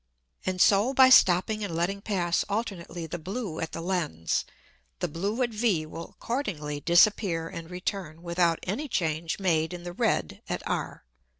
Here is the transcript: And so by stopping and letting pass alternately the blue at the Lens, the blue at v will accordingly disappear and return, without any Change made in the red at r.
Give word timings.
And 0.47 0.59
so 0.59 0.95
by 0.95 1.09
stopping 1.11 1.63
and 1.63 1.75
letting 1.75 2.01
pass 2.01 2.43
alternately 2.49 3.05
the 3.05 3.19
blue 3.19 3.59
at 3.59 3.71
the 3.71 3.81
Lens, 3.81 4.45
the 4.97 5.07
blue 5.07 5.43
at 5.43 5.51
v 5.51 5.85
will 5.85 6.15
accordingly 6.19 6.79
disappear 6.79 7.47
and 7.47 7.69
return, 7.69 8.23
without 8.23 8.57
any 8.63 8.87
Change 8.87 9.37
made 9.37 9.75
in 9.75 9.83
the 9.83 9.93
red 9.93 10.41
at 10.49 10.63
r. 10.65 11.03